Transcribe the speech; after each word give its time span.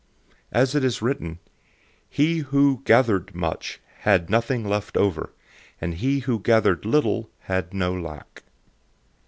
008:015 0.27 0.37
As 0.61 0.73
it 0.73 0.83
is 0.83 1.01
written, 1.03 1.39
"He 2.09 2.37
who 2.39 2.81
gathered 2.85 3.35
much 3.35 3.79
had 3.99 4.31
nothing 4.31 4.67
left 4.67 4.97
over, 4.97 5.31
and 5.79 5.93
he 5.93 6.21
who 6.21 6.39
gathered 6.39 6.85
little 6.87 7.29
had 7.41 7.71
no 7.71 7.93
lack." 7.93 8.41